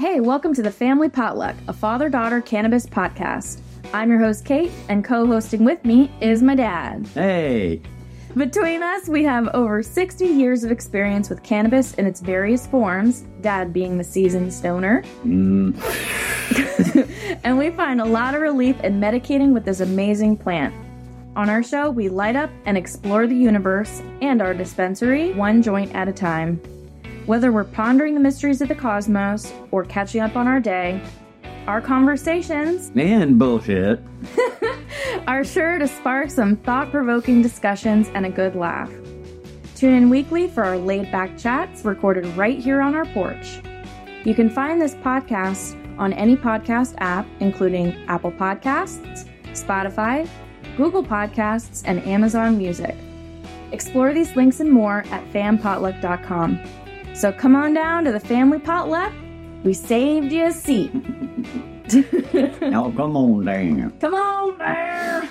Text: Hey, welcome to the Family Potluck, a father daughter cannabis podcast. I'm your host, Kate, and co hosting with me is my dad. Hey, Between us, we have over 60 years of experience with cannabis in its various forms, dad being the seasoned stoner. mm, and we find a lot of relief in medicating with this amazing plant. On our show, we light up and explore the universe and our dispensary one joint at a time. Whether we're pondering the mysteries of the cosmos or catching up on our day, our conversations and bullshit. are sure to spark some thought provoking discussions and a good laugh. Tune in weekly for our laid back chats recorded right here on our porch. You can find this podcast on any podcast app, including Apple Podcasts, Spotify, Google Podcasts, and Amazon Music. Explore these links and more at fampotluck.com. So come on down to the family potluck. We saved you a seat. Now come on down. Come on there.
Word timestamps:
Hey, 0.00 0.18
welcome 0.18 0.54
to 0.54 0.62
the 0.62 0.70
Family 0.70 1.10
Potluck, 1.10 1.54
a 1.68 1.74
father 1.74 2.08
daughter 2.08 2.40
cannabis 2.40 2.86
podcast. 2.86 3.60
I'm 3.92 4.08
your 4.08 4.18
host, 4.18 4.46
Kate, 4.46 4.72
and 4.88 5.04
co 5.04 5.26
hosting 5.26 5.62
with 5.62 5.84
me 5.84 6.10
is 6.22 6.42
my 6.42 6.54
dad. 6.54 7.06
Hey, 7.08 7.82
Between 8.34 8.82
us, 8.82 9.10
we 9.10 9.24
have 9.24 9.48
over 9.48 9.82
60 9.82 10.24
years 10.24 10.64
of 10.64 10.70
experience 10.70 11.28
with 11.28 11.42
cannabis 11.42 11.92
in 11.96 12.06
its 12.06 12.22
various 12.22 12.66
forms, 12.66 13.26
dad 13.42 13.74
being 13.74 13.98
the 13.98 14.04
seasoned 14.04 14.54
stoner. 14.54 15.02
mm, 15.22 15.76
and 17.44 17.58
we 17.58 17.68
find 17.68 18.00
a 18.00 18.06
lot 18.06 18.34
of 18.34 18.40
relief 18.40 18.80
in 18.80 18.98
medicating 19.02 19.52
with 19.52 19.66
this 19.66 19.80
amazing 19.80 20.34
plant. 20.34 20.74
On 21.36 21.50
our 21.50 21.62
show, 21.62 21.90
we 21.90 22.08
light 22.08 22.36
up 22.36 22.48
and 22.64 22.78
explore 22.78 23.26
the 23.26 23.36
universe 23.36 24.00
and 24.22 24.40
our 24.40 24.54
dispensary 24.54 25.34
one 25.34 25.60
joint 25.60 25.94
at 25.94 26.08
a 26.08 26.12
time. 26.12 26.58
Whether 27.30 27.52
we're 27.52 27.62
pondering 27.62 28.14
the 28.14 28.20
mysteries 28.20 28.60
of 28.60 28.66
the 28.66 28.74
cosmos 28.74 29.52
or 29.70 29.84
catching 29.84 30.20
up 30.20 30.34
on 30.34 30.48
our 30.48 30.58
day, 30.58 31.00
our 31.68 31.80
conversations 31.80 32.90
and 32.96 33.38
bullshit. 33.38 34.02
are 35.28 35.44
sure 35.44 35.78
to 35.78 35.86
spark 35.86 36.30
some 36.30 36.56
thought 36.56 36.90
provoking 36.90 37.40
discussions 37.40 38.08
and 38.14 38.26
a 38.26 38.30
good 38.30 38.56
laugh. 38.56 38.90
Tune 39.76 39.94
in 39.94 40.10
weekly 40.10 40.48
for 40.48 40.64
our 40.64 40.76
laid 40.76 41.12
back 41.12 41.38
chats 41.38 41.84
recorded 41.84 42.26
right 42.36 42.58
here 42.58 42.80
on 42.80 42.96
our 42.96 43.04
porch. 43.04 43.60
You 44.24 44.34
can 44.34 44.50
find 44.50 44.80
this 44.80 44.96
podcast 44.96 45.78
on 46.00 46.12
any 46.14 46.34
podcast 46.34 46.94
app, 46.98 47.28
including 47.38 47.92
Apple 48.08 48.32
Podcasts, 48.32 49.28
Spotify, 49.52 50.28
Google 50.76 51.04
Podcasts, 51.04 51.84
and 51.86 52.04
Amazon 52.08 52.58
Music. 52.58 52.96
Explore 53.70 54.12
these 54.12 54.34
links 54.34 54.58
and 54.58 54.72
more 54.72 55.04
at 55.12 55.32
fampotluck.com. 55.32 56.60
So 57.14 57.32
come 57.32 57.54
on 57.54 57.74
down 57.74 58.04
to 58.04 58.12
the 58.12 58.20
family 58.20 58.58
potluck. 58.58 59.12
We 59.64 59.74
saved 59.74 60.32
you 60.32 60.46
a 60.46 60.52
seat. 60.52 60.92
Now 62.62 62.90
come 62.96 63.16
on 63.16 63.44
down. 63.44 63.90
Come 64.00 64.14
on 64.14 64.58
there. 64.58 65.28